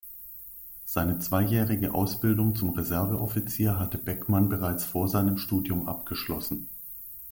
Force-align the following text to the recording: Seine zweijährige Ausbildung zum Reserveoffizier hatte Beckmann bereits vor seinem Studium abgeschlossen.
Seine 0.83 1.19
zweijährige 1.19 1.93
Ausbildung 1.93 2.55
zum 2.55 2.71
Reserveoffizier 2.71 3.77
hatte 3.79 3.99
Beckmann 3.99 4.49
bereits 4.49 4.83
vor 4.83 5.07
seinem 5.07 5.37
Studium 5.37 5.87
abgeschlossen. 5.87 6.69